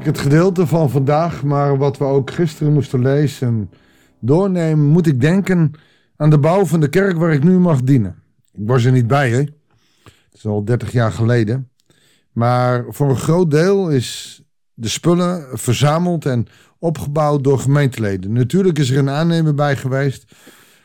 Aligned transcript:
Het 0.00 0.18
gedeelte 0.18 0.66
van 0.66 0.90
vandaag, 0.90 1.42
maar 1.42 1.76
wat 1.76 1.98
we 1.98 2.04
ook 2.04 2.30
gisteren 2.30 2.72
moesten 2.72 3.02
lezen 3.02 3.70
doornemen, 4.20 4.86
moet 4.86 5.06
ik 5.06 5.20
denken 5.20 5.72
aan 6.16 6.30
de 6.30 6.38
bouw 6.38 6.66
van 6.66 6.80
de 6.80 6.88
kerk 6.88 7.16
waar 7.16 7.32
ik 7.32 7.44
nu 7.44 7.58
mag 7.58 7.82
dienen. 7.82 8.22
Ik 8.52 8.66
was 8.66 8.84
er 8.84 8.92
niet 8.92 9.06
bij, 9.06 9.30
hè? 9.30 9.38
Het 9.38 9.52
is 10.32 10.46
al 10.46 10.64
30 10.64 10.92
jaar 10.92 11.12
geleden. 11.12 11.70
Maar 12.32 12.84
voor 12.88 13.10
een 13.10 13.16
groot 13.16 13.50
deel 13.50 13.90
is 13.90 14.40
de 14.74 14.88
spullen 14.88 15.58
verzameld 15.58 16.26
en 16.26 16.46
opgebouwd 16.78 17.44
door 17.44 17.58
gemeenteleden. 17.58 18.32
Natuurlijk 18.32 18.78
is 18.78 18.90
er 18.90 18.98
een 18.98 19.10
aannemer 19.10 19.54
bij 19.54 19.76
geweest, 19.76 20.34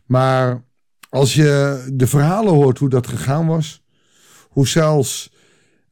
maar 0.05 0.63
als 1.09 1.33
je 1.33 1.83
de 1.93 2.07
verhalen 2.07 2.53
hoort 2.53 2.77
hoe 2.77 2.89
dat 2.89 3.07
gegaan 3.07 3.47
was, 3.47 3.83
hoe 4.49 4.67
zelfs 4.67 5.33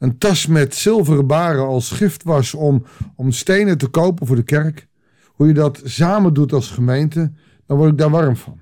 een 0.04 0.18
tas 0.18 0.48
met 0.48 0.76
zilveren 0.76 1.28
baren 1.28 1.66
als 1.66 1.92
gift 1.92 2.24
was 2.24 2.54
om, 2.54 2.84
om 3.16 3.32
stenen 3.32 3.78
te 3.78 3.88
kopen 3.88 4.28
voor 4.28 4.36
de 4.36 4.44
kerk, 4.44 4.88
hoe 5.28 5.48
je 5.48 5.54
dat 5.54 5.82
samen 5.84 6.34
doet 6.34 6.54
als 6.54 6.72
gemeente, 6.72 7.32
dan 7.66 7.78
word 7.78 7.92
ik 7.92 7.98
daar 7.98 8.10
warm 8.10 8.36
van. 8.36 8.62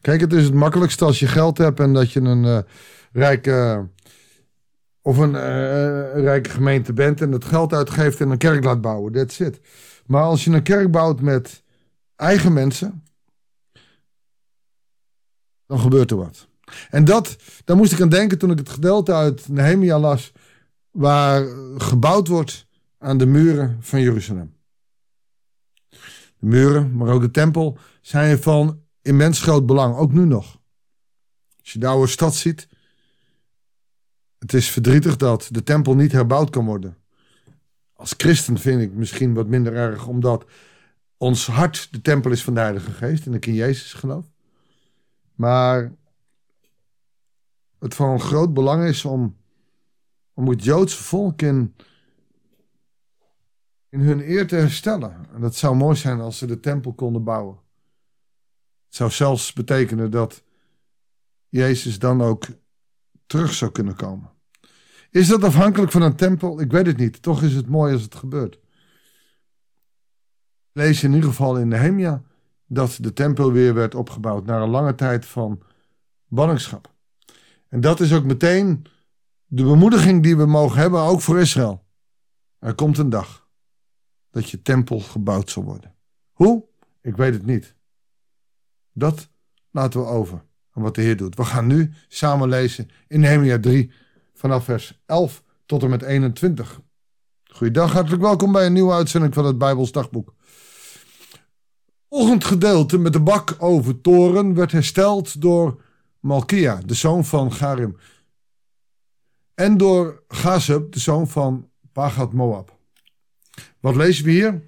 Kijk, 0.00 0.20
het 0.20 0.32
is 0.32 0.44
het 0.44 0.54
makkelijkste 0.54 1.04
als 1.04 1.18
je 1.18 1.26
geld 1.26 1.58
hebt 1.58 1.80
en 1.80 1.92
dat 1.92 2.12
je 2.12 2.20
een 2.20 2.44
uh, 2.44 2.58
rijke 3.12 3.88
of 5.02 5.16
een 5.16 5.34
uh, 5.34 6.22
rijke 6.22 6.50
gemeente 6.50 6.92
bent 6.92 7.20
en 7.20 7.32
het 7.32 7.44
geld 7.44 7.72
uitgeeft 7.72 8.20
en 8.20 8.30
een 8.30 8.38
kerk 8.38 8.64
laat 8.64 8.80
bouwen. 8.80 9.12
That's 9.12 9.38
it. 9.38 9.60
Maar 10.06 10.22
als 10.22 10.44
je 10.44 10.50
een 10.50 10.62
kerk 10.62 10.90
bouwt 10.90 11.20
met 11.20 11.62
eigen 12.16 12.52
mensen, 12.52 13.02
dan 15.66 15.78
gebeurt 15.78 16.10
er 16.10 16.16
wat. 16.16 16.48
En 16.90 17.04
dat, 17.04 17.36
daar 17.64 17.76
moest 17.76 17.92
ik 17.92 18.00
aan 18.00 18.08
denken 18.08 18.38
toen 18.38 18.50
ik 18.50 18.58
het 18.58 18.68
gedeelte 18.68 19.12
uit 19.14 19.48
Nehemia 19.48 19.98
las, 19.98 20.32
waar 20.90 21.46
gebouwd 21.76 22.28
wordt 22.28 22.66
aan 22.98 23.18
de 23.18 23.26
muren 23.26 23.76
van 23.80 24.00
Jeruzalem. 24.00 24.56
De 26.38 26.46
muren, 26.46 26.96
maar 26.96 27.08
ook 27.08 27.20
de 27.20 27.30
tempel, 27.30 27.78
zijn 28.00 28.38
van 28.38 28.80
immens 29.02 29.40
groot 29.40 29.66
belang, 29.66 29.96
ook 29.96 30.12
nu 30.12 30.24
nog. 30.24 30.60
Als 31.60 31.72
je 31.72 31.78
de 31.78 31.86
oude 31.86 32.06
stad 32.06 32.34
ziet, 32.34 32.68
het 34.38 34.52
is 34.52 34.70
verdrietig 34.70 35.16
dat 35.16 35.48
de 35.50 35.62
tempel 35.62 35.94
niet 35.94 36.12
herbouwd 36.12 36.50
kan 36.50 36.64
worden. 36.64 36.96
Als 37.92 38.14
christen 38.16 38.58
vind 38.58 38.80
ik 38.80 38.92
misschien 38.92 39.34
wat 39.34 39.46
minder 39.46 39.74
erg, 39.74 40.06
omdat 40.06 40.44
ons 41.16 41.46
hart 41.46 41.88
de 41.90 42.00
tempel 42.00 42.30
is 42.30 42.42
van 42.42 42.54
de 42.54 42.60
Heilige 42.60 42.90
Geest 42.90 43.26
en 43.26 43.34
ik 43.34 43.46
in 43.46 43.54
Jezus 43.54 43.92
geloof. 43.92 44.24
Maar 45.34 45.92
het 47.84 47.94
van 47.94 48.20
groot 48.20 48.54
belang 48.54 48.84
is 48.84 49.04
om, 49.04 49.36
om 50.34 50.48
het 50.48 50.64
Joodse 50.64 51.02
volk 51.02 51.42
in, 51.42 51.74
in 53.88 54.00
hun 54.00 54.30
eer 54.30 54.46
te 54.46 54.56
herstellen. 54.56 55.26
En 55.34 55.40
dat 55.40 55.54
zou 55.54 55.76
mooi 55.76 55.96
zijn 55.96 56.20
als 56.20 56.38
ze 56.38 56.46
de 56.46 56.60
tempel 56.60 56.92
konden 56.92 57.24
bouwen. 57.24 57.58
Het 58.86 58.94
zou 58.94 59.10
zelfs 59.10 59.52
betekenen 59.52 60.10
dat 60.10 60.42
Jezus 61.48 61.98
dan 61.98 62.22
ook 62.22 62.46
terug 63.26 63.52
zou 63.52 63.70
kunnen 63.70 63.96
komen. 63.96 64.30
Is 65.10 65.28
dat 65.28 65.44
afhankelijk 65.44 65.92
van 65.92 66.02
een 66.02 66.16
tempel? 66.16 66.60
Ik 66.60 66.70
weet 66.70 66.86
het 66.86 66.96
niet. 66.96 67.22
Toch 67.22 67.42
is 67.42 67.54
het 67.54 67.68
mooi 67.68 67.92
als 67.92 68.02
het 68.02 68.14
gebeurt. 68.14 68.58
Lees 70.72 71.02
in 71.02 71.12
ieder 71.12 71.28
geval 71.28 71.58
in 71.58 71.68
Nehemia 71.68 72.22
dat 72.66 72.98
de 73.00 73.12
tempel 73.12 73.52
weer 73.52 73.74
werd 73.74 73.94
opgebouwd 73.94 74.44
na 74.44 74.62
een 74.62 74.70
lange 74.70 74.94
tijd 74.94 75.26
van 75.26 75.62
ballingschap. 76.28 76.93
En 77.68 77.80
dat 77.80 78.00
is 78.00 78.12
ook 78.12 78.24
meteen 78.24 78.86
de 79.46 79.62
bemoediging 79.62 80.22
die 80.22 80.36
we 80.36 80.46
mogen 80.46 80.80
hebben, 80.80 81.00
ook 81.00 81.20
voor 81.20 81.40
Israël. 81.40 81.84
Er 82.58 82.74
komt 82.74 82.98
een 82.98 83.10
dag 83.10 83.48
dat 84.30 84.50
je 84.50 84.62
tempel 84.62 85.00
gebouwd 85.00 85.50
zal 85.50 85.64
worden. 85.64 85.94
Hoe? 86.32 86.64
Ik 87.00 87.16
weet 87.16 87.34
het 87.34 87.46
niet. 87.46 87.74
Dat 88.92 89.28
laten 89.70 90.00
we 90.00 90.06
over 90.06 90.44
aan 90.70 90.82
wat 90.82 90.94
de 90.94 91.00
Heer 91.00 91.16
doet. 91.16 91.36
We 91.36 91.44
gaan 91.44 91.66
nu 91.66 91.92
samen 92.08 92.48
lezen 92.48 92.88
in 93.08 93.20
Nehemia 93.20 93.60
3 93.60 93.92
vanaf 94.34 94.64
vers 94.64 95.02
11 95.06 95.42
tot 95.66 95.82
en 95.82 95.90
met 95.90 96.02
21. 96.02 96.80
Goeiedag, 97.44 97.92
hartelijk 97.92 98.22
welkom 98.22 98.52
bij 98.52 98.66
een 98.66 98.72
nieuwe 98.72 98.92
uitzending 98.92 99.34
van 99.34 99.44
het 99.44 99.58
Bijbels 99.58 99.92
Dagboek. 99.92 100.34
Volgend 102.08 102.44
gedeelte 102.44 102.98
met 102.98 103.12
de 103.12 103.20
bak 103.20 103.56
over 103.58 104.00
toren 104.00 104.54
werd 104.54 104.72
hersteld 104.72 105.40
door 105.40 105.82
Malkia, 106.24 106.80
de 106.86 106.94
zoon 106.94 107.24
van 107.24 107.52
Garim. 107.52 107.96
En 109.54 109.76
door 109.76 110.22
Gazeb, 110.28 110.92
de 110.92 110.98
zoon 110.98 111.28
van 111.28 111.70
Pagat 111.92 112.32
Moab. 112.32 112.78
Wat 113.80 113.96
lezen 113.96 114.24
we 114.24 114.30
hier? 114.30 114.62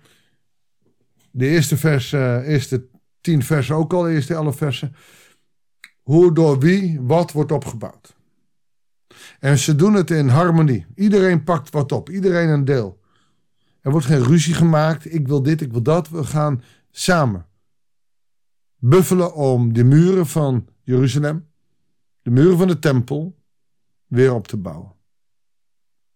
De 1.31 1.47
eerste, 1.47 1.77
vers, 1.77 2.13
uh, 2.13 2.49
eerste 2.49 2.89
tien 3.21 3.43
versen 3.43 3.75
ook 3.75 3.93
al, 3.93 4.03
de 4.03 4.11
eerste 4.11 4.35
elf 4.35 4.57
versen. 4.57 4.95
Hoe, 6.03 6.35
door 6.35 6.59
wie, 6.59 7.01
wat 7.01 7.33
wordt 7.33 7.53
opgebouwd. 7.53 8.17
En 9.41 9.59
ze 9.59 9.75
doen 9.75 9.95
het 9.95 10.11
in 10.11 10.29
harmonie. 10.29 10.87
Iedereen 10.95 11.45
pakt 11.45 11.71
wat 11.71 11.93
op, 11.93 12.11
iedereen 12.11 12.49
een 12.49 12.65
deel. 12.65 13.01
Er 13.81 13.91
wordt 13.91 14.07
geen 14.07 14.25
ruzie 14.25 14.55
gemaakt. 14.55 15.13
Ik 15.13 15.27
wil 15.29 15.43
dit, 15.43 15.61
ik 15.61 15.73
wil 15.73 15.83
dat. 15.83 16.09
We 16.09 16.25
gaan 16.25 16.63
samen 16.91 17.47
buffelen 18.79 19.35
om 19.35 19.73
de 19.73 19.85
muren 19.85 20.27
van 20.27 20.69
Jeruzalem, 20.87 21.49
de 22.23 22.31
muren 22.31 22.59
van 22.59 22.67
de 22.67 22.79
tempel, 22.79 23.37
weer 24.07 24.35
op 24.35 24.49
te 24.49 24.57
bouwen. 24.57 24.93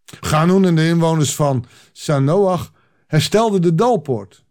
Ganun 0.05 0.65
en 0.65 0.75
de 0.75 0.87
inwoners 0.87 1.35
van 1.35 1.65
Sanoach 1.93 2.73
herstelden 3.07 3.63
de 3.63 3.75
Dalpoort. 3.75 4.45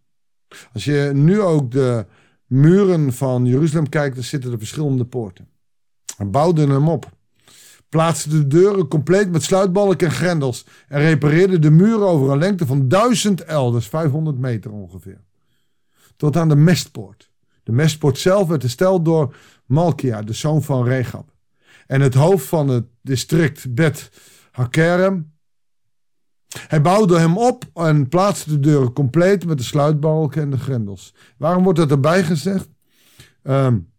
Als 0.73 0.85
je 0.85 1.11
nu 1.13 1.41
ook 1.41 1.71
de 1.71 2.05
muren 2.45 3.13
van 3.13 3.45
Jeruzalem 3.45 3.89
kijkt, 3.89 4.15
dan 4.15 4.23
zitten 4.23 4.51
er 4.51 4.57
verschillende 4.57 5.05
poorten. 5.05 5.49
En 6.17 6.31
bouwden 6.31 6.69
hem 6.69 6.89
op. 6.89 7.11
Plaatsten 7.89 8.31
de 8.31 8.47
deuren 8.47 8.87
compleet 8.87 9.31
met 9.31 9.43
sluitbalken 9.43 10.07
en 10.07 10.13
grendels. 10.13 10.65
En 10.87 10.99
repareerden 10.99 11.61
de 11.61 11.71
muren 11.71 12.07
over 12.07 12.31
een 12.31 12.37
lengte 12.37 12.65
van 12.65 12.87
1000 12.87 13.43
el, 13.43 13.71
dus 13.71 13.87
500 13.87 14.37
meter 14.37 14.71
ongeveer. 14.71 15.21
Tot 16.15 16.37
aan 16.37 16.49
de 16.49 16.55
mestpoort. 16.55 17.29
De 17.63 17.71
mestpoort 17.71 18.17
zelf 18.17 18.47
werd 18.47 18.61
hersteld 18.61 19.05
door 19.05 19.35
Malkia, 19.69 20.21
de 20.21 20.33
zoon 20.33 20.63
van 20.63 20.83
Regab. 20.83 21.33
En 21.87 22.01
het 22.01 22.13
hoofd 22.13 22.47
van 22.47 22.67
het 22.67 22.85
district 23.01 23.73
Bet 23.73 24.11
Hakerem. 24.51 25.33
Hij 26.67 26.81
bouwde 26.81 27.19
hem 27.19 27.37
op 27.37 27.65
en 27.73 28.07
plaatste 28.07 28.49
de 28.49 28.59
deuren 28.59 28.93
compleet 28.93 29.45
met 29.45 29.57
de 29.57 29.63
sluitbalken 29.63 30.41
en 30.41 30.49
de 30.49 30.57
grendels. 30.57 31.13
Waarom 31.37 31.63
wordt 31.63 31.79
dat 31.79 31.91
erbij 31.91 32.23
gezegd? 32.23 32.69
Um, 33.43 33.91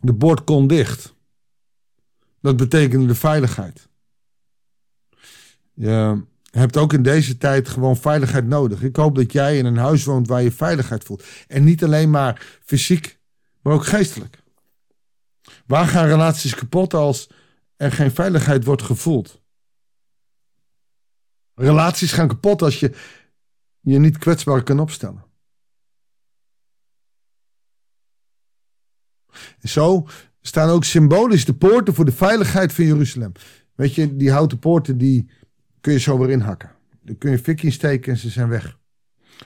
de 0.00 0.14
poort 0.14 0.44
kon 0.44 0.66
dicht. 0.66 1.14
Dat 2.40 2.56
betekende 2.56 3.06
de 3.06 3.14
veiligheid. 3.14 3.88
Je 5.74 6.22
hebt 6.50 6.76
ook 6.76 6.92
in 6.92 7.02
deze 7.02 7.38
tijd 7.38 7.68
gewoon 7.68 7.96
veiligheid 7.96 8.46
nodig. 8.46 8.82
Ik 8.82 8.96
hoop 8.96 9.14
dat 9.14 9.32
jij 9.32 9.58
in 9.58 9.64
een 9.64 9.76
huis 9.76 10.04
woont 10.04 10.28
waar 10.28 10.42
je 10.42 10.52
veiligheid 10.52 11.04
voelt. 11.04 11.24
En 11.48 11.64
niet 11.64 11.84
alleen 11.84 12.10
maar 12.10 12.58
fysiek, 12.64 13.18
maar 13.62 13.72
ook 13.72 13.86
geestelijk. 13.86 14.42
Waar 15.66 15.86
gaan 15.86 16.06
relaties 16.06 16.54
kapot 16.54 16.94
als 16.94 17.30
er 17.76 17.92
geen 17.92 18.10
veiligheid 18.10 18.64
wordt 18.64 18.82
gevoeld? 18.82 19.42
Relaties 21.54 22.12
gaan 22.12 22.28
kapot 22.28 22.62
als 22.62 22.80
je 22.80 22.96
je 23.80 23.98
niet 23.98 24.18
kwetsbaar 24.18 24.62
kan 24.62 24.80
opstellen. 24.80 25.24
En 29.60 29.68
zo 29.68 30.06
staan 30.40 30.68
ook 30.68 30.84
symbolisch 30.84 31.44
de 31.44 31.54
poorten 31.54 31.94
voor 31.94 32.04
de 32.04 32.12
veiligheid 32.12 32.72
van 32.72 32.84
Jeruzalem. 32.84 33.32
Weet 33.74 33.94
je, 33.94 34.16
die 34.16 34.30
houten 34.30 34.58
poorten 34.58 34.98
die 34.98 35.30
kun 35.80 35.92
je 35.92 35.98
zo 35.98 36.18
weer 36.18 36.30
inhakken. 36.30 36.70
Dan 37.02 37.18
kun 37.18 37.30
je 37.30 37.38
fikje 37.38 37.70
steken 37.70 38.12
en 38.12 38.18
ze 38.18 38.30
zijn 38.30 38.48
weg. 38.48 38.78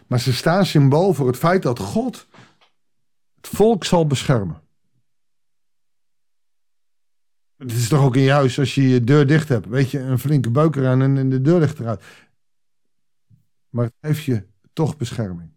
Maar 0.07 0.21
ze 0.21 0.33
staan 0.33 0.67
symbool 0.67 1.15
voor 1.15 1.27
het 1.27 1.37
feit 1.37 1.63
dat 1.63 1.79
God 1.79 2.27
het 3.35 3.49
volk 3.49 3.85
zal 3.85 4.07
beschermen. 4.07 4.61
Het 7.59 7.73
is 7.73 7.89
toch 7.89 8.05
ook 8.05 8.17
in 8.17 8.23
je 8.23 8.31
huis 8.31 8.59
als 8.59 8.75
je 8.75 8.89
je 8.89 9.05
deur 9.05 9.27
dicht 9.27 9.49
hebt. 9.49 9.67
Weet 9.67 9.91
je, 9.91 9.99
een 9.99 10.19
flinke 10.19 10.51
beuker 10.51 10.87
aan 10.87 11.03
en 11.03 11.29
de 11.29 11.41
deur 11.41 11.59
ligt 11.59 11.79
eruit. 11.79 12.03
Maar 13.71 13.85
het 13.85 13.95
geeft 14.01 14.25
je 14.25 14.47
toch 14.73 14.97
bescherming. 14.97 15.51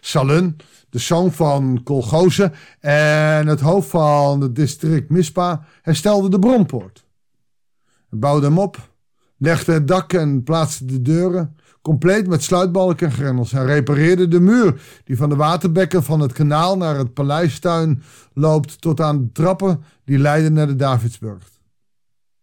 Salun, 0.00 0.56
de 0.88 0.98
zoon 0.98 1.32
van 1.32 1.82
Kolgoze 1.82 2.52
en 2.80 3.46
het 3.46 3.60
hoofd 3.60 3.88
van 3.88 4.40
het 4.40 4.56
district 4.56 5.10
Mispa, 5.10 5.66
herstelde 5.82 6.28
de 6.28 6.38
bronpoort. 6.38 7.06
Bouwde 8.10 8.46
hem 8.46 8.58
op, 8.58 8.92
legde 9.36 9.72
het 9.72 9.88
dak 9.88 10.12
en 10.12 10.42
plaatste 10.42 10.84
de 10.84 11.02
deuren, 11.02 11.56
compleet 11.82 12.26
met 12.26 12.42
sluitbalken 12.42 13.06
en 13.06 13.12
grendels. 13.12 13.52
Hij 13.52 13.64
repareerde 13.64 14.28
de 14.28 14.40
muur 14.40 14.82
die 15.04 15.16
van 15.16 15.28
de 15.28 15.36
waterbekken 15.36 16.02
van 16.02 16.20
het 16.20 16.32
kanaal 16.32 16.76
naar 16.76 16.96
het 16.96 17.14
paleistuin 17.14 18.02
loopt 18.32 18.80
tot 18.80 19.00
aan 19.00 19.18
de 19.18 19.32
trappen 19.32 19.84
die 20.04 20.18
leiden 20.18 20.52
naar 20.52 20.66
de 20.66 20.76
Davidsburg. 20.76 21.50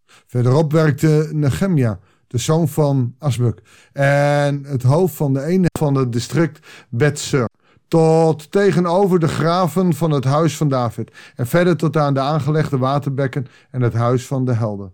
Verderop 0.06 0.72
werkte 0.72 1.30
Nehemia, 1.34 2.00
de 2.28 2.38
zoon 2.38 2.68
van 2.68 3.16
Asbuk. 3.18 3.62
En 3.94 4.64
het 4.66 4.84
hoofd 4.84 5.16
van 5.16 5.34
de 5.34 5.44
ene 5.44 5.68
van 5.80 5.96
het 5.96 6.12
district 6.14 6.68
Betsur. 6.90 7.48
Tot 7.88 8.52
tegenover 8.52 9.20
de 9.20 9.28
graven 9.28 9.94
van 9.94 10.12
het 10.12 10.24
huis 10.24 10.58
van 10.58 10.70
David. 10.70 11.12
En 11.36 11.48
verder 11.48 11.78
tot 11.78 11.98
aan 11.98 12.14
de 12.14 12.20
aangelegde 12.20 12.78
waterbekken 12.78 13.48
en 13.72 13.82
het 13.82 13.94
huis 13.94 14.26
van 14.26 14.46
de 14.46 14.54
helden. 14.54 14.94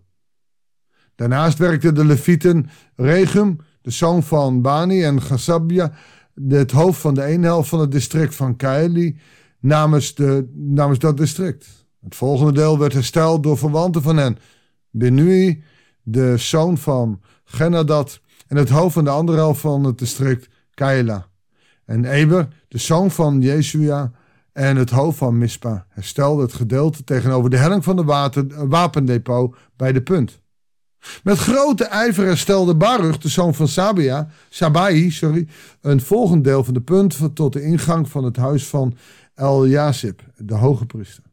Daarnaast 1.14 1.58
werkten 1.58 1.94
de 1.94 2.04
levieten 2.04 2.70
Regum, 2.94 3.58
de 3.86 3.92
zoon 3.92 4.22
van 4.22 4.62
Bani 4.62 5.04
en 5.04 5.22
Gasabia, 5.22 5.92
het 6.48 6.70
hoofd 6.70 7.00
van 7.00 7.14
de 7.14 7.22
ene 7.22 7.46
helft 7.46 7.68
van 7.68 7.80
het 7.80 7.90
district 7.90 8.34
van 8.34 8.56
Kaili, 8.56 9.18
namens, 9.60 10.14
de, 10.14 10.50
namens 10.54 10.98
dat 10.98 11.16
district. 11.16 11.86
Het 12.00 12.14
volgende 12.14 12.52
deel 12.52 12.78
werd 12.78 12.92
hersteld 12.92 13.42
door 13.42 13.58
verwanten 13.58 14.02
van 14.02 14.16
hen. 14.16 14.38
Benui, 14.90 15.62
de 16.02 16.36
zoon 16.36 16.78
van 16.78 17.20
Genadat, 17.44 18.20
en 18.46 18.56
het 18.56 18.68
hoofd 18.68 18.94
van 18.94 19.04
de 19.04 19.10
andere 19.10 19.38
helft 19.38 19.60
van 19.60 19.84
het 19.84 19.98
district 19.98 20.48
Kaila. 20.74 21.26
En 21.84 22.04
Eber, 22.04 22.48
de 22.68 22.78
zoon 22.78 23.10
van 23.10 23.40
Jesua, 23.40 24.12
en 24.52 24.76
het 24.76 24.90
hoofd 24.90 25.18
van 25.18 25.38
Mispa, 25.38 25.86
herstelde 25.88 26.42
het 26.42 26.52
gedeelte 26.52 27.04
tegenover 27.04 27.50
de 27.50 27.56
helling 27.56 27.84
van 27.84 27.96
de 27.96 28.04
water, 28.04 28.68
wapendepot 28.68 29.56
bij 29.76 29.92
de 29.92 30.02
punt. 30.02 30.40
Met 31.22 31.38
grote 31.38 31.84
ijver 31.84 32.24
herstelde 32.24 32.76
Baruch, 32.76 33.18
de 33.18 33.28
zoon 33.28 33.54
van 33.54 33.68
Sabia, 33.68 34.28
Sabai, 34.48 35.10
sorry, 35.10 35.48
een 35.80 36.00
volgend 36.00 36.44
deel 36.44 36.64
van 36.64 36.74
de 36.74 36.80
punt 36.80 37.18
tot 37.34 37.52
de 37.52 37.62
ingang 37.62 38.08
van 38.08 38.24
het 38.24 38.36
huis 38.36 38.66
van 38.66 38.96
El 39.34 39.60
de 40.36 40.54
hoge 40.54 40.86
priester. 40.86 41.24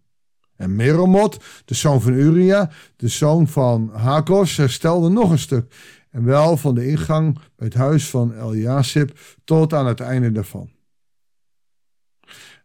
En 0.55 0.75
Meromot, 0.75 1.43
de 1.65 1.73
zoon 1.73 2.01
van 2.01 2.13
Uria, 2.13 2.71
de 2.95 3.07
zoon 3.07 3.47
van 3.47 3.89
Hakos, 3.93 4.57
herstelde 4.57 5.09
nog 5.09 5.31
een 5.31 5.39
stuk. 5.39 5.75
En 6.11 6.23
wel 6.23 6.57
van 6.57 6.75
de 6.75 6.87
ingang 6.87 7.33
bij 7.55 7.67
het 7.67 7.73
huis 7.73 8.09
van 8.09 8.33
El 8.33 9.05
tot 9.43 9.73
aan 9.73 9.85
het 9.85 9.99
einde 9.99 10.31
daarvan. 10.31 10.69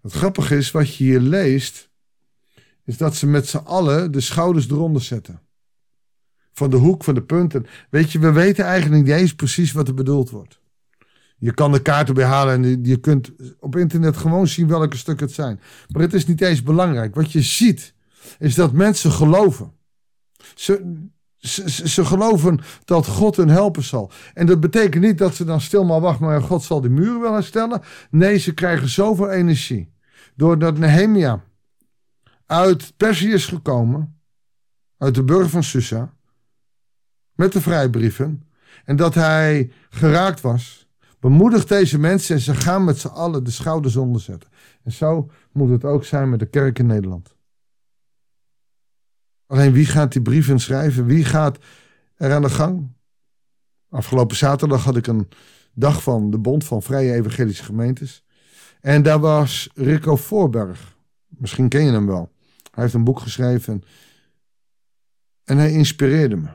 Het 0.03 0.13
grappige 0.13 0.57
is, 0.57 0.71
wat 0.71 0.97
je 0.97 1.05
hier 1.05 1.21
leest, 1.21 1.91
is 2.85 2.97
dat 2.97 3.17
ze 3.17 3.27
met 3.27 3.49
z'n 3.49 3.57
allen 3.57 4.13
de 4.13 4.21
schouders 4.21 4.71
eronder 4.71 5.03
zetten 5.03 5.41
van 6.59 6.71
de 6.71 6.77
hoek, 6.77 7.05
van 7.05 7.15
de 7.15 7.23
punten. 7.23 7.67
Weet 7.91 8.13
je, 8.13 8.19
we 8.19 8.33
weten 8.33 8.65
eigenlijk 8.65 9.05
niet 9.05 9.15
eens 9.15 9.35
precies 9.35 9.73
wat 9.73 9.89
er 9.89 9.95
bedoeld 9.95 10.31
wordt. 10.31 10.61
Je 11.39 11.55
kan 11.55 11.73
de 11.73 11.83
kaarten 11.83 12.15
behalen 12.15 12.65
en 12.65 12.85
je 12.85 12.97
kunt 12.97 13.31
op 13.61 13.77
internet 13.77 14.17
gewoon 14.17 14.47
zien 14.47 14.69
welke 14.69 14.97
stukken 14.97 15.27
het 15.27 15.35
zijn. 15.35 15.61
Maar 15.89 16.03
het 16.03 16.15
is 16.15 16.27
niet 16.27 16.41
eens 16.41 16.63
belangrijk. 16.63 17.15
Wat 17.15 17.33
je 17.33 17.43
ziet, 17.43 17.95
is 18.39 18.55
dat 18.55 18.73
mensen 18.73 19.11
geloven. 19.11 19.73
Ze, 20.55 21.03
ze, 21.37 21.89
ze, 21.89 22.05
geloven 22.05 22.61
dat 22.85 23.07
God 23.07 23.37
hun 23.37 23.49
helpen 23.49 23.83
zal. 23.83 24.11
En 24.35 24.47
dat 24.47 24.61
betekent 24.61 25.05
niet 25.05 25.19
dat 25.19 25.35
ze 25.35 25.45
dan 25.45 25.61
stil 25.61 25.85
maar 25.85 26.01
wachten, 26.01 26.27
maar 26.27 26.43
God 26.43 26.63
zal 26.63 26.81
die 26.81 26.91
muren 26.91 27.21
wel 27.21 27.33
herstellen. 27.33 27.83
Nee, 28.11 28.39
ze 28.39 28.55
krijgen 28.55 28.89
zoveel 28.89 29.31
energie. 29.31 29.93
Doordat 30.35 30.79
Nehemia 30.79 31.45
uit 32.47 32.93
Perzië 32.97 33.33
is 33.33 33.47
gekomen, 33.47 34.21
uit 34.99 35.15
de 35.15 35.25
burger 35.25 35.49
van 35.49 35.63
Susa, 35.65 36.15
met 37.39 37.53
de 37.53 37.61
vrijbrieven 37.61 38.43
en 38.85 38.97
dat 38.97 39.15
hij 39.15 39.73
geraakt 39.91 40.41
was, 40.41 40.89
bemoedigt 41.21 41.69
deze 41.69 41.99
mensen 41.99 42.35
en 42.35 42.41
ze 42.41 42.55
gaan 42.55 42.85
met 42.85 42.99
z'n 42.99 43.07
allen 43.09 43.45
de 43.45 43.51
schouders 43.51 43.97
onderzetten. 43.97 44.51
En 44.83 44.93
zo 44.93 45.31
moet 45.53 45.71
het 45.71 45.85
ook 45.85 46.05
zijn 46.05 46.31
met 46.31 46.39
de 46.39 46.47
kerk 46.47 46.79
in 46.79 46.87
Nederland. 46.87 47.37
Alleen 49.47 49.73
wie 49.73 49.87
gaat 49.87 50.13
die 50.13 50.23
brieven 50.23 50.61
schrijven? 50.61 51.07
Wie 51.07 51.25
gaat 51.25 51.59
er 52.17 52.33
aan 52.33 52.43
de 52.43 52.51
gang? 52.51 52.93
Afgelopen 53.89 54.37
zaterdag 54.37 54.85
had 54.85 54.97
ik 54.97 55.07
een 55.07 55.29
dag 55.75 56.03
van 56.03 56.31
de 56.31 56.39
Bond 56.39 56.65
van 56.65 56.83
Vrije 56.83 57.13
Evangelische 57.13 57.65
Gemeentes. 57.65 58.25
En 58.81 59.03
daar 59.03 59.21
was 59.21 59.71
Rico 59.75 60.17
Voorberg. 60.17 60.97
Misschien 61.27 61.69
ken 61.69 61.85
je 61.85 61.93
hem 61.93 62.07
wel. 62.07 62.33
Hij 62.71 62.83
heeft 62.83 62.95
een 62.95 63.05
boek 63.05 63.21
geschreven. 63.21 63.83
En 65.45 65.59
hij 65.59 65.73
inspireerde 65.73 66.37
me. 66.37 66.49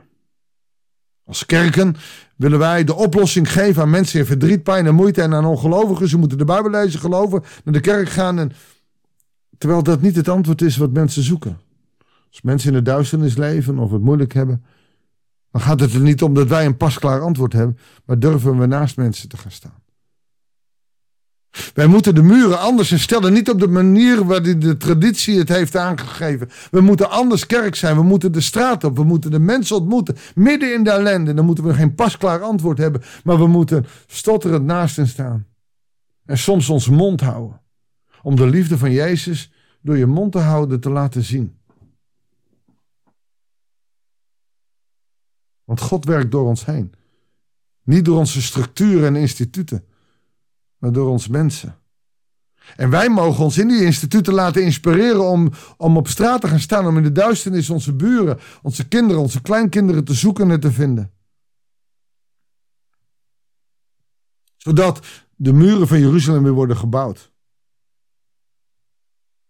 Als 1.26 1.46
kerken 1.46 1.96
willen 2.36 2.58
wij 2.58 2.84
de 2.84 2.94
oplossing 2.94 3.52
geven 3.52 3.82
aan 3.82 3.90
mensen 3.90 4.20
in 4.20 4.26
verdriet, 4.26 4.62
pijn 4.62 4.86
en 4.86 4.94
moeite 4.94 5.22
en 5.22 5.34
aan 5.34 5.44
ongelovigen. 5.44 6.08
Ze 6.08 6.18
moeten 6.18 6.38
de 6.38 6.44
Bijbel 6.44 6.70
lezen, 6.70 7.00
geloven, 7.00 7.42
naar 7.64 7.74
de 7.74 7.80
kerk 7.80 8.08
gaan. 8.08 8.38
En... 8.38 8.52
Terwijl 9.58 9.82
dat 9.82 10.00
niet 10.00 10.16
het 10.16 10.28
antwoord 10.28 10.62
is 10.62 10.76
wat 10.76 10.92
mensen 10.92 11.22
zoeken. 11.22 11.58
Als 12.28 12.42
mensen 12.42 12.68
in 12.68 12.76
de 12.76 12.82
duisternis 12.82 13.36
leven 13.36 13.78
of 13.78 13.90
het 13.90 14.02
moeilijk 14.02 14.32
hebben, 14.32 14.64
dan 15.50 15.60
gaat 15.60 15.80
het 15.80 15.94
er 15.94 16.00
niet 16.00 16.22
om 16.22 16.34
dat 16.34 16.48
wij 16.48 16.66
een 16.66 16.76
pasklaar 16.76 17.20
antwoord 17.20 17.52
hebben, 17.52 17.78
maar 18.04 18.18
durven 18.18 18.58
we 18.58 18.66
naast 18.66 18.96
mensen 18.96 19.28
te 19.28 19.36
gaan 19.36 19.50
staan. 19.50 19.82
Wij 21.74 21.86
moeten 21.86 22.14
de 22.14 22.22
muren 22.22 22.58
anders 22.58 22.92
instellen, 22.92 23.32
niet 23.32 23.50
op 23.50 23.60
de 23.60 23.68
manier 23.68 24.24
waarin 24.24 24.60
de 24.60 24.76
traditie 24.76 25.38
het 25.38 25.48
heeft 25.48 25.76
aangegeven. 25.76 26.48
We 26.70 26.80
moeten 26.80 27.10
anders 27.10 27.46
kerk 27.46 27.74
zijn, 27.74 27.96
we 27.96 28.02
moeten 28.02 28.32
de 28.32 28.40
straat 28.40 28.84
op, 28.84 28.96
we 28.96 29.04
moeten 29.04 29.30
de 29.30 29.38
mensen 29.38 29.76
ontmoeten, 29.76 30.16
midden 30.34 30.74
in 30.74 30.84
de 30.84 30.90
ellende. 30.90 31.34
Dan 31.34 31.44
moeten 31.44 31.64
we 31.64 31.74
geen 31.74 31.94
pasklaar 31.94 32.42
antwoord 32.42 32.78
hebben, 32.78 33.02
maar 33.24 33.38
we 33.38 33.46
moeten 33.46 33.86
stotterend 34.06 34.64
naast 34.64 34.96
hen 34.96 35.08
staan. 35.08 35.46
En 36.24 36.38
soms 36.38 36.68
onze 36.68 36.92
mond 36.92 37.20
houden, 37.20 37.60
om 38.22 38.36
de 38.36 38.46
liefde 38.46 38.78
van 38.78 38.92
Jezus 38.92 39.52
door 39.82 39.96
je 39.96 40.06
mond 40.06 40.32
te 40.32 40.38
houden 40.38 40.80
te 40.80 40.90
laten 40.90 41.22
zien. 41.22 41.58
Want 45.64 45.80
God 45.80 46.04
werkt 46.04 46.30
door 46.30 46.46
ons 46.46 46.64
heen. 46.64 46.92
Niet 47.82 48.04
door 48.04 48.18
onze 48.18 48.42
structuren 48.42 49.06
en 49.06 49.16
instituten 49.16 49.84
door 50.92 51.08
ons 51.08 51.28
mensen. 51.28 51.78
En 52.76 52.90
wij 52.90 53.08
mogen 53.08 53.44
ons 53.44 53.58
in 53.58 53.68
die 53.68 53.84
instituten 53.84 54.34
laten 54.34 54.64
inspireren 54.64 55.24
om, 55.24 55.52
om 55.76 55.96
op 55.96 56.08
straat 56.08 56.40
te 56.40 56.48
gaan 56.48 56.60
staan, 56.60 56.86
om 56.86 56.96
in 56.96 57.02
de 57.02 57.12
duisternis 57.12 57.70
onze 57.70 57.92
buren, 57.92 58.38
onze 58.62 58.88
kinderen, 58.88 59.22
onze 59.22 59.42
kleinkinderen 59.42 60.04
te 60.04 60.14
zoeken 60.14 60.50
en 60.50 60.60
te 60.60 60.72
vinden. 60.72 61.12
Zodat 64.56 65.06
de 65.36 65.52
muren 65.52 65.88
van 65.88 66.00
Jeruzalem 66.00 66.42
weer 66.42 66.52
worden 66.52 66.76
gebouwd. 66.76 67.32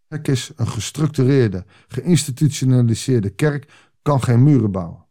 Kerk 0.09 0.29
is 0.29 0.51
een 0.57 0.69
gestructureerde, 0.69 1.65
geïnstitutionaliseerde 1.89 3.31
kerk, 3.31 3.73
kan 4.03 4.23
geen 4.23 4.43
muren 4.43 4.71
bouwen. 4.71 5.04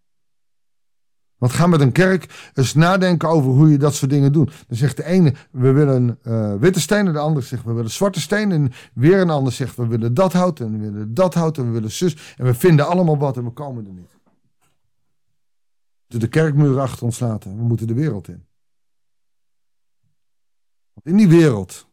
Want 1.38 1.52
ga 1.52 1.68
met 1.68 1.82
een 1.82 1.92
kerk 1.92 2.52
eens 2.54 2.74
nadenken 2.74 3.30
over 3.30 3.52
hoe 3.52 3.70
je 3.70 3.78
dat 3.78 3.96
soort 3.96 4.12
dingen 4.12 4.32
doet. 4.32 4.52
Dan 4.68 4.78
zegt 4.78 4.98
de 4.98 5.06
ene, 5.06 5.34
we 5.52 5.72
willen 5.72 6.20
uh, 6.24 6.56
witte 6.56 6.80
stenen. 6.80 7.14
De 7.14 7.20
andere 7.20 7.46
zegt, 7.46 7.64
we 7.64 7.74
willen 7.74 7.92
zwarte 7.92 8.22
stenen. 8.22 8.52
En 8.62 8.72
weer 8.94 9.22
een 9.22 9.30
ander 9.30 9.54
zegt, 9.54 9.76
we 9.76 9.88
willen 9.88 10.14
dat 10.14 10.34
hout. 10.34 10.60
En 10.60 10.72
we 10.72 10.92
willen 10.92 11.14
dat 11.14 11.34
hout. 11.34 11.58
En 11.58 11.66
we 11.66 11.72
willen 11.72 11.92
zus. 11.92 12.36
En 12.38 12.46
we 12.46 12.54
vinden 12.54 12.88
allemaal 12.88 13.18
wat 13.18 13.38
en 13.38 13.44
we 13.44 13.50
komen 13.50 13.86
er 13.86 13.94
niet. 13.94 14.18
Moeten 16.02 16.20
de 16.20 16.28
kerkmuren 16.28 16.82
achter 16.82 17.06
ons 17.06 17.20
laten. 17.20 17.58
We 17.58 17.64
moeten 17.64 17.88
de 17.88 17.94
wereld 17.94 18.28
in. 18.28 18.46
Want 20.94 21.08
in 21.08 21.18
die 21.18 21.28
wereld 21.28 21.88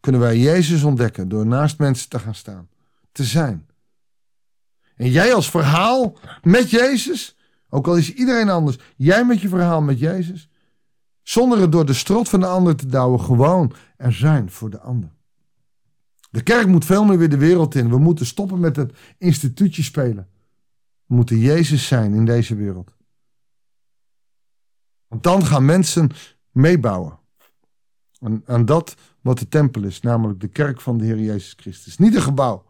kunnen 0.00 0.20
wij 0.20 0.38
Jezus 0.38 0.82
ontdekken 0.82 1.28
door 1.28 1.46
naast 1.46 1.78
mensen 1.78 2.08
te 2.08 2.18
gaan 2.18 2.34
staan. 2.34 2.68
Te 3.12 3.24
zijn. 3.24 3.66
En 4.96 5.10
jij 5.10 5.34
als 5.34 5.50
verhaal 5.50 6.18
met 6.42 6.70
Jezus 6.70 7.35
ook 7.76 7.86
al 7.86 7.96
is 7.96 8.14
iedereen 8.14 8.48
anders. 8.48 8.78
Jij 8.96 9.24
met 9.24 9.40
je 9.40 9.48
verhaal 9.48 9.82
met 9.82 9.98
Jezus. 9.98 10.48
Zonder 11.22 11.60
het 11.60 11.72
door 11.72 11.86
de 11.86 11.92
strot 11.92 12.28
van 12.28 12.40
de 12.40 12.46
ander 12.46 12.76
te 12.76 12.86
douwen. 12.86 13.20
Gewoon 13.20 13.72
er 13.96 14.12
zijn 14.12 14.50
voor 14.50 14.70
de 14.70 14.80
ander. 14.80 15.10
De 16.30 16.42
kerk 16.42 16.66
moet 16.66 16.84
veel 16.84 17.04
meer 17.04 17.18
weer 17.18 17.28
de 17.28 17.38
wereld 17.38 17.74
in. 17.74 17.88
We 17.88 17.98
moeten 17.98 18.26
stoppen 18.26 18.60
met 18.60 18.76
het 18.76 18.92
instituutje 19.18 19.82
spelen. 19.82 20.28
We 21.06 21.14
moeten 21.14 21.38
Jezus 21.38 21.86
zijn 21.86 22.14
in 22.14 22.24
deze 22.24 22.54
wereld. 22.54 22.96
Want 25.08 25.22
dan 25.22 25.44
gaan 25.44 25.64
mensen 25.64 26.10
meebouwen. 26.50 27.18
Aan, 28.18 28.42
aan 28.46 28.64
dat 28.64 28.96
wat 29.20 29.38
de 29.38 29.48
tempel 29.48 29.82
is, 29.82 30.00
namelijk 30.00 30.40
de 30.40 30.48
kerk 30.48 30.80
van 30.80 30.98
de 30.98 31.04
Heer 31.04 31.20
Jezus 31.20 31.54
Christus. 31.56 31.98
Niet 31.98 32.14
een 32.14 32.22
gebouw, 32.22 32.64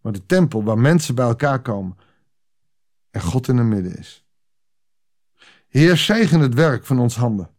maar 0.00 0.12
de 0.12 0.26
tempel 0.26 0.64
waar 0.64 0.78
mensen 0.78 1.14
bij 1.14 1.26
elkaar 1.26 1.62
komen 1.62 1.96
en 3.10 3.20
God 3.20 3.48
in 3.48 3.56
het 3.56 3.66
midden 3.66 3.98
is. 3.98 4.21
Heer, 5.72 5.96
zegen 5.96 6.40
het 6.40 6.54
werk 6.54 6.86
van 6.86 6.98
ons 6.98 7.16
handen. 7.16 7.50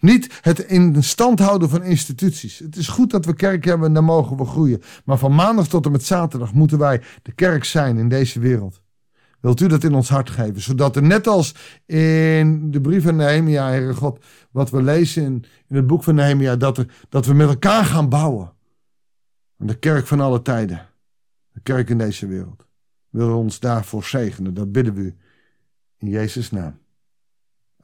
Niet 0.00 0.38
het 0.40 0.58
in 0.58 1.02
stand 1.02 1.38
houden 1.38 1.68
van 1.68 1.82
instituties. 1.82 2.58
Het 2.58 2.76
is 2.76 2.88
goed 2.88 3.10
dat 3.10 3.24
we 3.24 3.34
kerk 3.34 3.64
hebben 3.64 3.86
en 3.86 3.94
daar 3.94 4.04
mogen 4.04 4.36
we 4.36 4.44
groeien. 4.44 4.82
Maar 5.04 5.18
van 5.18 5.34
maandag 5.34 5.68
tot 5.68 5.84
en 5.84 5.92
met 5.92 6.04
zaterdag 6.04 6.52
moeten 6.52 6.78
wij 6.78 7.02
de 7.22 7.32
kerk 7.32 7.64
zijn 7.64 7.98
in 7.98 8.08
deze 8.08 8.40
wereld. 8.40 8.82
Wilt 9.40 9.60
u 9.60 9.66
dat 9.66 9.84
in 9.84 9.94
ons 9.94 10.08
hart 10.08 10.30
geven? 10.30 10.60
Zodat 10.60 10.96
er 10.96 11.02
net 11.02 11.26
als 11.26 11.54
in 11.86 12.70
de 12.70 12.80
brief 12.80 13.02
van 13.02 13.16
Nehemia, 13.16 13.68
Heere 13.68 13.94
God, 13.94 14.24
wat 14.50 14.70
we 14.70 14.82
lezen 14.82 15.22
in, 15.22 15.44
in 15.68 15.76
het 15.76 15.86
boek 15.86 16.02
van 16.02 16.14
Nehemia, 16.14 16.56
dat, 16.56 16.84
dat 17.08 17.26
we 17.26 17.34
met 17.34 17.48
elkaar 17.48 17.84
gaan 17.84 18.08
bouwen. 18.08 18.52
De 19.56 19.78
kerk 19.78 20.06
van 20.06 20.20
alle 20.20 20.42
tijden. 20.42 20.86
De 21.52 21.60
kerk 21.60 21.90
in 21.90 21.98
deze 21.98 22.26
wereld 22.26 22.66
wil 23.10 23.38
ons 23.38 23.60
daarvoor 23.60 24.04
zegenen. 24.04 24.54
Dat 24.54 24.72
bidden 24.72 24.94
we 24.94 25.00
u 25.00 25.16
in 25.98 26.08
Jezus' 26.08 26.50
naam. 26.50 26.82